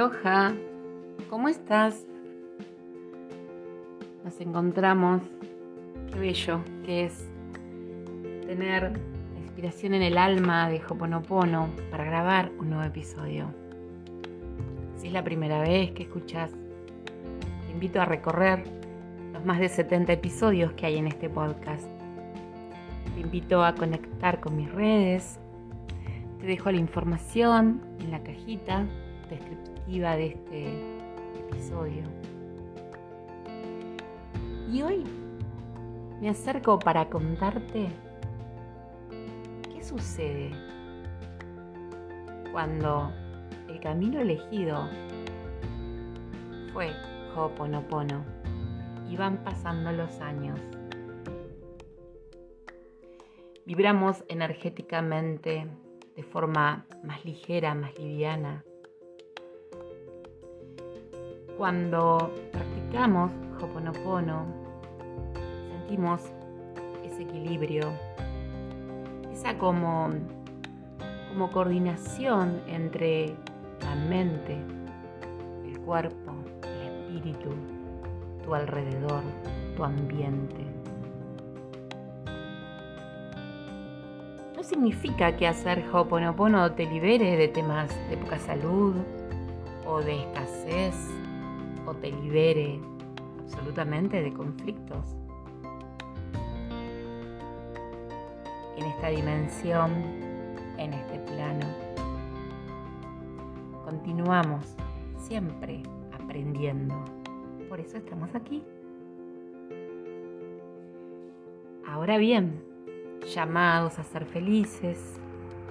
[0.00, 0.54] Aloha,
[1.28, 2.06] ¿cómo estás?
[4.24, 5.20] Nos encontramos,
[6.10, 7.28] qué bello que es
[8.46, 13.52] tener la inspiración en el alma de Hoponopono para grabar un nuevo episodio.
[14.96, 16.50] Si es la primera vez que escuchas,
[17.66, 18.64] te invito a recorrer
[19.34, 21.86] los más de 70 episodios que hay en este podcast.
[23.14, 25.38] Te invito a conectar con mis redes.
[26.40, 28.86] Te dejo la información en la cajita
[29.30, 31.00] descriptiva de este
[31.38, 32.02] episodio.
[34.70, 35.04] Y hoy
[36.20, 37.88] me acerco para contarte
[39.72, 40.50] qué sucede
[42.52, 43.10] cuando
[43.68, 44.88] el camino elegido
[46.72, 46.92] fue
[47.34, 48.24] Ho'oponopono
[49.08, 50.60] y van pasando los años.
[53.64, 55.66] Vibramos energéticamente
[56.16, 58.64] de forma más ligera, más liviana.
[61.60, 63.30] Cuando practicamos
[63.60, 64.46] Hoponopono,
[65.68, 66.22] sentimos
[67.04, 67.92] ese equilibrio,
[69.30, 70.08] esa como,
[71.28, 73.36] como coordinación entre
[73.82, 74.56] la mente,
[75.66, 77.50] el cuerpo, el espíritu,
[78.42, 79.22] tu alrededor,
[79.76, 80.64] tu ambiente.
[84.56, 88.94] No significa que hacer Hoponopono te libere de temas de poca salud
[89.86, 91.19] o de escasez
[91.96, 92.80] te libere
[93.40, 95.16] absolutamente de conflictos.
[98.76, 99.90] En esta dimensión,
[100.78, 101.66] en este plano,
[103.84, 104.76] continuamos
[105.18, 106.94] siempre aprendiendo.
[107.68, 108.62] Por eso estamos aquí.
[111.86, 112.62] Ahora bien,
[113.34, 115.20] llamados a ser felices,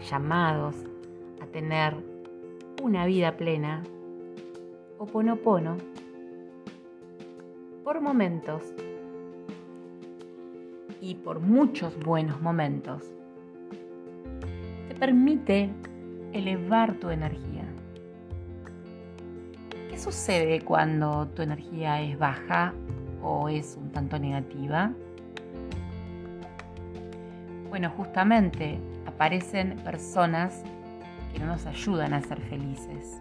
[0.09, 0.75] llamados
[1.41, 1.95] a tener
[2.83, 3.83] una vida plena,
[4.97, 5.77] Oponopono
[7.89, 8.61] por momentos
[11.01, 13.01] y por muchos buenos momentos
[14.87, 15.71] te permite
[16.31, 17.65] elevar tu energía.
[19.89, 22.75] ¿Qué sucede cuando tu energía es baja
[23.23, 24.93] o es un tanto negativa?
[27.69, 28.77] Bueno, justamente
[29.07, 30.61] aparecen personas
[31.33, 33.19] que no nos ayudan a ser felices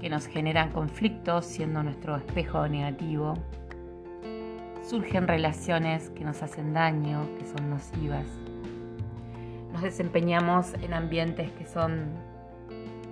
[0.00, 3.34] que nos generan conflictos siendo nuestro espejo negativo.
[4.82, 8.26] Surgen relaciones que nos hacen daño, que son nocivas.
[9.72, 12.12] Nos desempeñamos en ambientes que son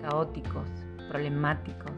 [0.03, 0.69] caóticos,
[1.09, 1.93] problemáticos.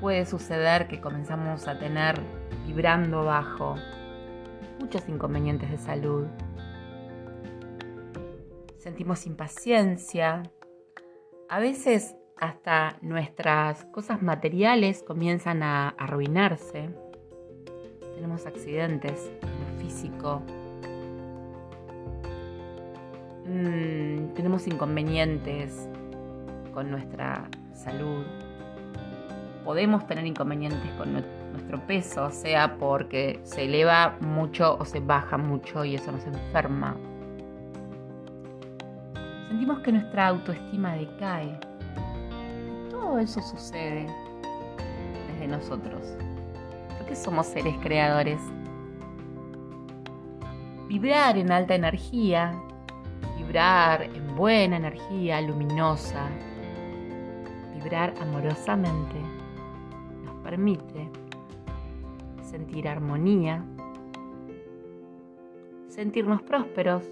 [0.00, 2.20] Puede suceder que comenzamos a tener
[2.66, 3.76] vibrando bajo
[4.80, 6.26] muchos inconvenientes de salud.
[8.78, 10.42] Sentimos impaciencia.
[11.48, 16.90] A veces hasta nuestras cosas materiales comienzan a arruinarse.
[18.14, 20.42] Tenemos accidentes en lo físico.
[23.46, 25.88] Mm, tenemos inconvenientes
[26.72, 28.24] con nuestra salud.
[29.64, 35.84] Podemos tener inconvenientes con nuestro peso, sea porque se eleva mucho o se baja mucho
[35.84, 36.96] y eso nos enferma.
[39.48, 41.58] Sentimos que nuestra autoestima decae
[43.08, 44.06] todo eso sucede
[45.32, 46.02] desde nosotros,
[46.98, 48.38] porque somos seres creadores.
[50.88, 52.52] Vibrar en alta energía,
[53.38, 56.28] vibrar en buena energía, luminosa,
[57.74, 59.16] vibrar amorosamente,
[60.26, 61.08] nos permite
[62.42, 63.64] sentir armonía,
[65.88, 67.04] sentirnos prósperos,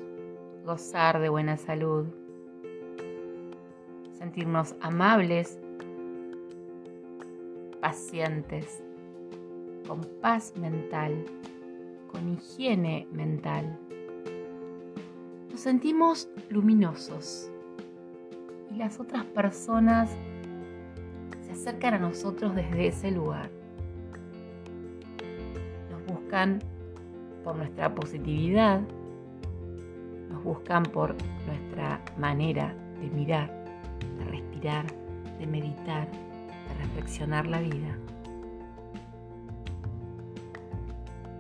[0.62, 2.04] gozar de buena salud,
[4.18, 5.58] sentirnos amables
[7.86, 8.82] pacientes,
[9.86, 11.24] con paz mental,
[12.10, 13.78] con higiene mental.
[15.52, 17.48] Nos sentimos luminosos
[18.72, 20.10] y las otras personas
[21.42, 23.50] se acercan a nosotros desde ese lugar.
[25.92, 26.58] Nos buscan
[27.44, 28.80] por nuestra positividad,
[30.28, 31.14] nos buscan por
[31.46, 33.48] nuestra manera de mirar,
[34.18, 34.86] de respirar,
[35.38, 36.08] de meditar,
[36.74, 37.96] reflexionar la vida.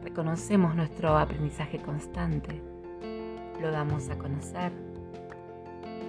[0.02, 2.62] Reconocemos nuestro aprendizaje constante,
[3.60, 4.72] lo damos a conocer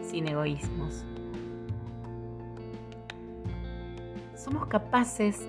[0.03, 1.05] sin egoísmos.
[4.35, 5.45] Somos capaces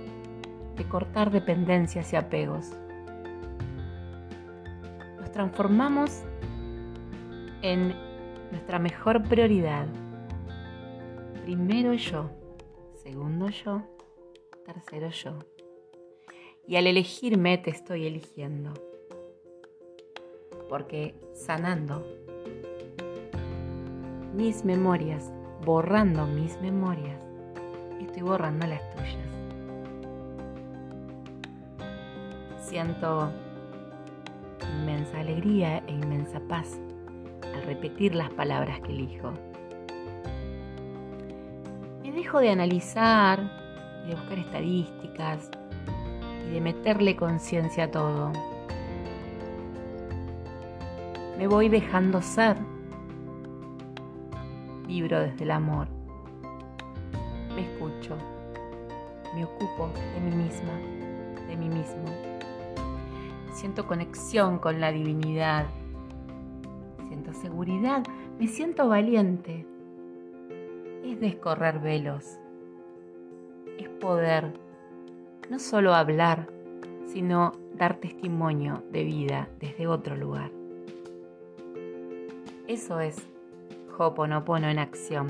[0.77, 2.73] de cortar dependencias y apegos.
[5.21, 6.23] Nos transformamos
[7.63, 7.95] en
[8.51, 9.87] nuestra mejor prioridad.
[11.45, 12.31] Primero yo
[13.09, 13.81] segundo yo,
[14.67, 15.39] tercero yo.
[16.67, 18.75] Y al elegirme te estoy eligiendo.
[20.69, 22.05] Porque sanando
[24.35, 25.33] mis memorias,
[25.65, 27.19] borrando mis memorias,
[27.99, 29.17] estoy borrando las tuyas.
[32.61, 33.33] Siento
[34.81, 36.79] inmensa alegría e inmensa paz
[37.43, 39.33] al repetir las palabras que elijo.
[42.19, 43.39] Dejo de analizar
[44.05, 45.49] y de buscar estadísticas
[46.49, 48.33] y de meterle conciencia a todo.
[51.39, 52.57] Me voy dejando ser.
[54.89, 55.87] Vibro desde el amor.
[57.55, 58.17] Me escucho.
[59.37, 60.75] Me ocupo de mí misma,
[61.47, 62.05] de mí mismo.
[63.53, 65.67] Siento conexión con la divinidad.
[67.07, 68.03] Siento seguridad.
[68.41, 69.78] Me siento valiente.
[71.09, 72.39] Es descorrer velos.
[73.79, 74.53] Es poder
[75.49, 76.51] no solo hablar,
[77.07, 80.51] sino dar testimonio de vida desde otro lugar.
[82.67, 83.17] Eso es
[83.97, 85.29] Hoponopono en acción.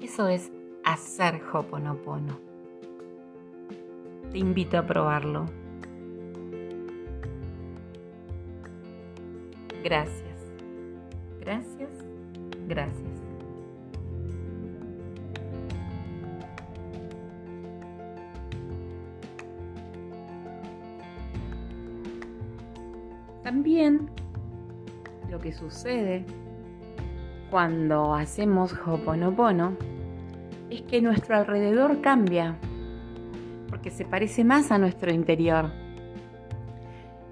[0.00, 0.50] Eso es
[0.84, 2.38] hacer Hoponopono.
[4.32, 5.44] Te invito a probarlo.
[9.84, 10.50] Gracias.
[11.40, 11.90] Gracias.
[12.66, 13.15] Gracias.
[23.46, 24.10] También
[25.30, 26.26] lo que sucede
[27.48, 29.76] cuando hacemos Hoponopono
[30.68, 32.56] es que nuestro alrededor cambia
[33.68, 35.70] porque se parece más a nuestro interior.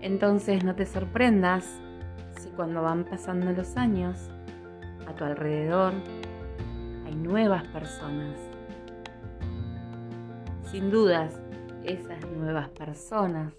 [0.00, 1.80] Entonces no te sorprendas
[2.38, 4.30] si cuando van pasando los años
[5.08, 5.94] a tu alrededor
[7.06, 8.38] hay nuevas personas.
[10.70, 11.40] Sin dudas,
[11.82, 13.52] esas nuevas personas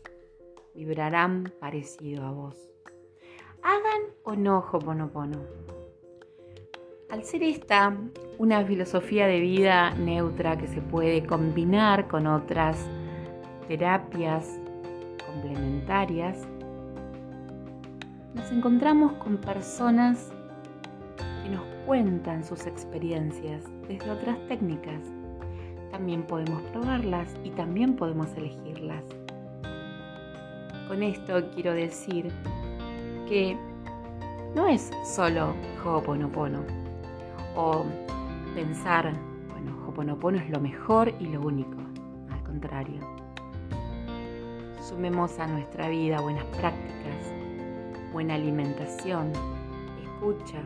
[0.76, 2.56] vibrarán parecido a vos.
[3.64, 5.40] Hagan o no Hoponopono.
[7.10, 7.98] Al ser esta
[8.38, 12.78] una filosofía de vida neutra que se puede combinar con otras
[13.68, 14.60] terapias
[15.26, 16.46] complementarias,
[18.34, 20.32] nos encontramos con personas
[21.44, 25.02] que nos cuentan sus experiencias desde otras técnicas.
[25.92, 29.04] También podemos probarlas y también podemos elegirlas.
[30.88, 32.32] Con esto quiero decir
[33.28, 33.58] que
[34.56, 36.64] no es solo Ho'oponopono
[37.56, 37.84] o
[38.54, 39.12] pensar,
[39.52, 41.78] bueno, Ho'oponopono es lo mejor y lo único.
[42.32, 43.02] Al contrario,
[44.80, 47.34] sumemos a nuestra vida buenas prácticas,
[48.14, 49.32] buena alimentación,
[50.04, 50.62] escucha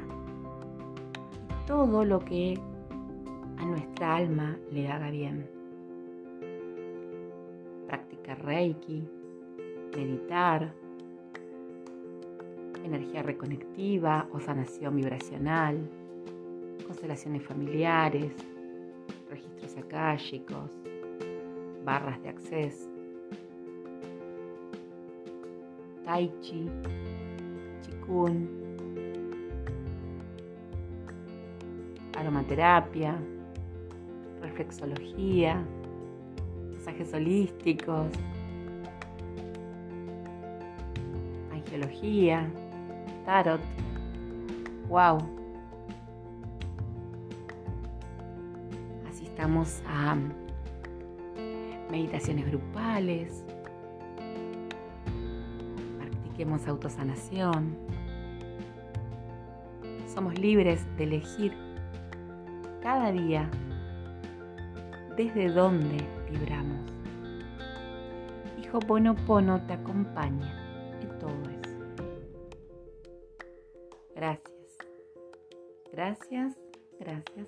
[1.65, 2.59] todo lo que
[3.57, 5.49] a nuestra alma le haga bien.
[7.87, 9.07] Práctica Reiki,
[9.95, 10.73] meditar,
[12.83, 15.89] energía reconectiva o sanación vibracional,
[16.85, 18.31] constelaciones familiares,
[19.29, 20.69] registros akáshicos,
[21.83, 22.89] barras de acceso,
[26.03, 26.65] tai chi,
[27.81, 28.49] chikun,
[32.17, 33.15] aromaterapia,
[34.41, 35.63] reflexología,
[36.73, 38.07] masajes holísticos,
[41.69, 42.49] angiología,
[43.25, 43.61] tarot.
[44.87, 45.19] ¡Wow!
[49.07, 50.17] Asistamos a
[51.91, 53.43] meditaciones grupales.
[55.99, 57.77] Practiquemos autosanación.
[60.07, 61.53] Somos libres de elegir
[62.81, 63.47] cada día
[65.15, 65.97] desde dónde
[66.31, 66.79] vibramos.
[68.57, 70.58] Y Hoponopono te acompaña
[74.19, 74.51] Gracias.
[75.93, 76.57] Gracias,
[76.99, 77.47] gracias.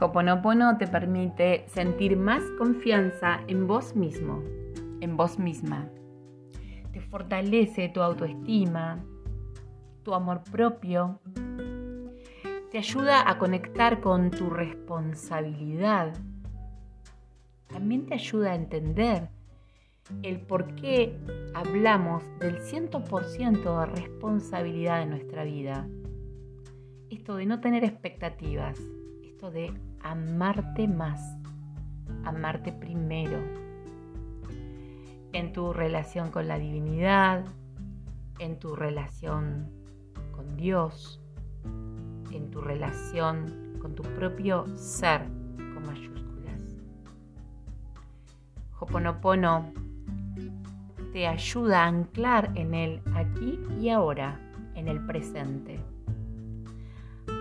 [0.00, 4.44] Hoponopono te permite sentir más confianza en vos mismo,
[5.00, 5.88] en vos misma.
[6.92, 9.04] Te fortalece tu autoestima,
[10.04, 11.18] tu amor propio
[12.74, 16.12] te ayuda a conectar con tu responsabilidad.
[17.68, 19.28] También te ayuda a entender
[20.24, 21.16] el por qué
[21.54, 25.86] hablamos del 100% de responsabilidad de nuestra vida.
[27.10, 28.76] Esto de no tener expectativas,
[29.22, 31.22] esto de amarte más,
[32.24, 33.38] amarte primero,
[35.32, 37.44] en tu relación con la divinidad,
[38.40, 39.70] en tu relación
[40.32, 41.23] con Dios,
[42.34, 45.22] en tu relación con tu propio ser
[45.74, 46.76] con mayúsculas.
[48.78, 49.72] Hoponopono
[51.12, 54.40] te ayuda a anclar en el aquí y ahora,
[54.74, 55.80] en el presente.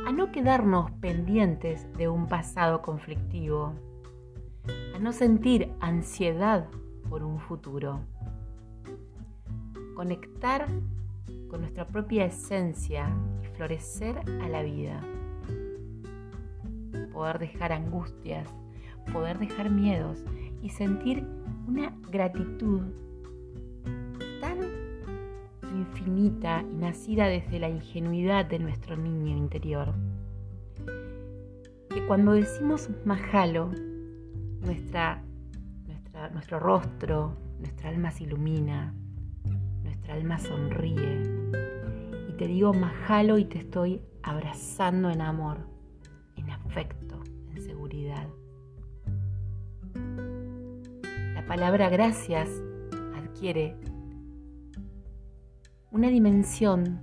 [0.06, 3.74] A no quedarnos pendientes de un pasado conflictivo.
[4.96, 6.68] A no sentir ansiedad
[7.10, 8.02] por un futuro.
[9.96, 10.68] Conectar
[11.54, 15.00] con nuestra propia esencia y florecer a la vida.
[17.14, 18.50] Poder dejar angustias,
[19.12, 20.26] poder dejar miedos
[20.64, 21.24] y sentir
[21.68, 22.82] una gratitud
[25.76, 29.94] infinita y nacida desde la ingenuidad de nuestro niño interior.
[31.88, 33.70] Que cuando decimos majalo,
[34.62, 35.22] nuestra,
[36.32, 38.96] nuestro rostro, nuestra alma se ilumina,
[39.84, 41.43] nuestra alma sonríe.
[42.38, 45.60] Te digo majalo y te estoy abrazando en amor,
[46.36, 47.22] en afecto,
[47.52, 48.28] en seguridad.
[51.36, 52.50] La palabra gracias
[53.16, 53.78] adquiere
[55.92, 57.02] una dimensión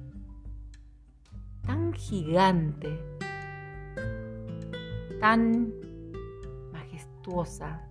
[1.63, 2.99] tan gigante,
[5.21, 5.73] tan
[6.73, 7.87] majestuosa.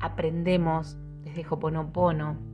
[0.00, 2.53] Aprendemos desde Hoponopono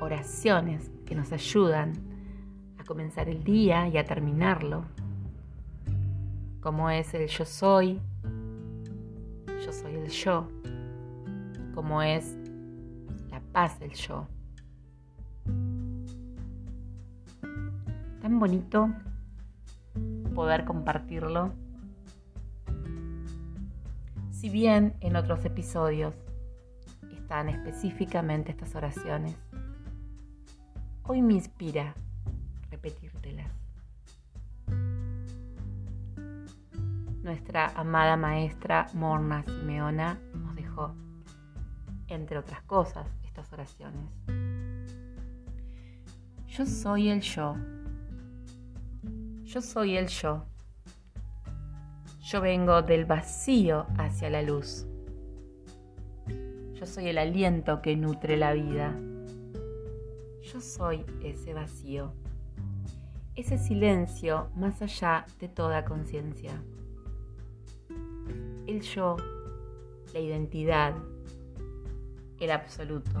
[0.00, 1.92] oraciones que nos ayudan
[2.78, 4.84] a comenzar el día y a terminarlo,
[6.60, 8.00] como es el yo soy,
[9.64, 10.48] yo soy el yo,
[11.74, 12.36] como es
[13.54, 14.26] paz del yo.
[18.20, 18.90] Tan bonito
[20.34, 21.52] poder compartirlo.
[24.32, 26.16] Si bien en otros episodios
[27.12, 29.36] están específicamente estas oraciones,
[31.06, 31.94] hoy me inspira
[32.70, 33.50] repetírtelas.
[37.22, 40.94] Nuestra amada maestra Morna Simeona nos dejó,
[42.08, 44.10] entre otras cosas, estas oraciones.
[46.46, 47.56] Yo soy el yo.
[49.42, 50.44] Yo soy el yo.
[52.20, 54.86] Yo vengo del vacío hacia la luz.
[56.74, 58.94] Yo soy el aliento que nutre la vida.
[60.54, 62.12] Yo soy ese vacío,
[63.34, 66.52] ese silencio más allá de toda conciencia.
[68.64, 69.16] El yo,
[70.12, 70.94] la identidad,
[72.38, 73.20] el absoluto.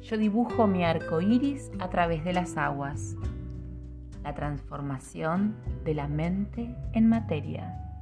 [0.00, 3.14] Yo dibujo mi arco iris a través de las aguas,
[4.22, 8.00] la transformación de la mente en materia.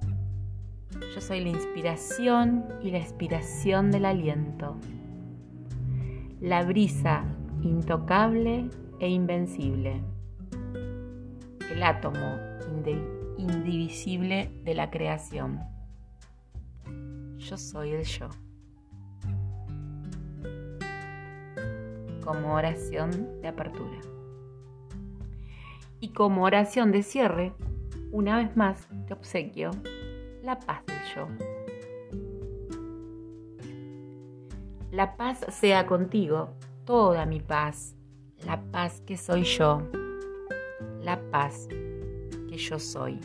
[1.12, 4.76] Yo soy la inspiración y la expiración del aliento,
[6.40, 7.24] la brisa
[7.62, 10.02] intocable e invencible,
[11.70, 12.36] el átomo
[13.36, 15.60] indivisible de la creación.
[17.38, 18.28] Yo soy el yo.
[22.30, 23.98] como oración de apertura.
[25.98, 27.52] Y como oración de cierre,
[28.12, 29.72] una vez más te obsequio
[30.44, 31.28] la paz del yo.
[34.92, 36.50] La paz sea contigo,
[36.90, 37.94] toda mi paz,
[38.44, 39.80] la paz que soy yo,
[41.00, 41.68] la paz
[42.48, 43.20] que yo soy.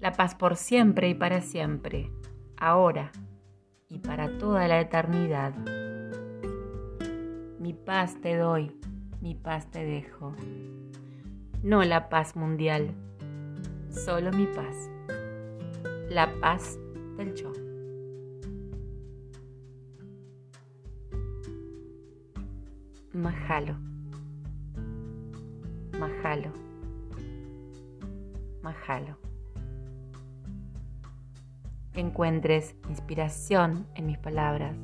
[0.00, 2.10] La paz por siempre y para siempre,
[2.56, 3.12] ahora
[3.88, 5.54] y para toda la eternidad.
[7.60, 8.76] Mi paz te doy,
[9.20, 10.34] mi paz te dejo.
[11.62, 12.90] No la paz mundial,
[13.90, 14.90] solo mi paz.
[16.10, 16.80] La paz
[17.16, 17.61] del yo.
[23.22, 23.76] Majalo.
[25.96, 26.52] Majalo.
[28.64, 29.16] Majalo.
[31.92, 34.76] Que encuentres inspiración en mis palabras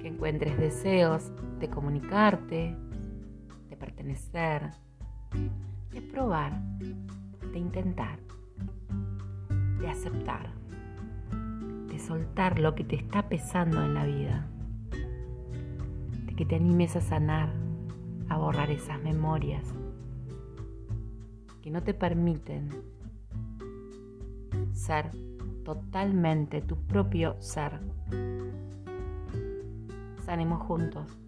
[0.00, 2.76] que encuentres deseos de comunicarte,
[3.70, 4.72] de pertenecer,
[5.92, 8.18] de probar, de intentar,
[9.78, 10.50] de aceptar,
[11.86, 14.48] de soltar lo que te está pesando en la vida,
[16.38, 17.52] que te animes a sanar,
[18.28, 19.74] a borrar esas memorias
[21.60, 22.68] que no te permiten
[24.72, 25.10] ser
[25.64, 27.80] totalmente tu propio ser
[30.24, 31.18] sanemos juntos.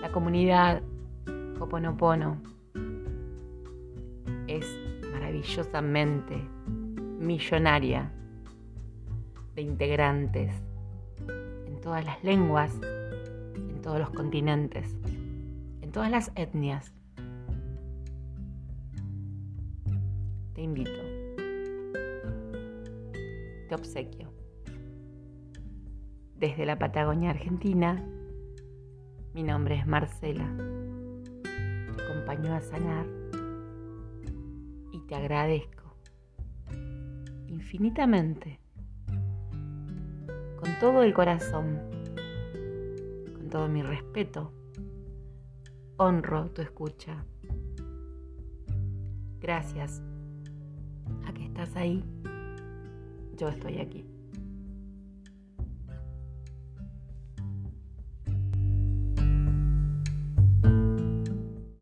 [0.00, 0.80] La comunidad
[1.58, 2.40] Hoponopono
[4.46, 4.64] es
[5.10, 6.36] maravillosamente
[7.18, 8.12] millonaria
[9.56, 10.54] de integrantes
[11.84, 12.74] todas las lenguas,
[13.54, 14.96] en todos los continentes,
[15.82, 16.94] en todas las etnias.
[20.54, 20.98] Te invito,
[23.68, 24.32] te obsequio.
[26.36, 28.02] Desde la Patagonia Argentina,
[29.34, 30.50] mi nombre es Marcela.
[31.42, 33.06] Te acompaño a sanar
[34.90, 35.84] y te agradezco
[37.46, 38.58] infinitamente,
[40.64, 41.78] con todo el corazón,
[43.34, 44.50] con todo mi respeto.
[45.98, 47.22] Honro tu escucha.
[49.40, 50.02] Gracias
[51.26, 52.02] a que estás ahí,
[53.36, 54.03] yo estoy aquí.